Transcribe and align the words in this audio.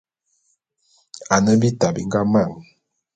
Ane 1.35 1.53
bita 1.61 1.87
bi 1.95 2.01
nga 2.07 2.21
man. 2.31 2.51